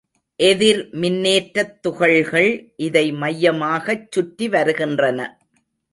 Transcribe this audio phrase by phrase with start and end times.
[0.39, 2.49] எதிர் மின்னேற்றத் துகள்கள்
[2.77, 5.19] இதை மையமாகச் சுற்றிவருகின்றன.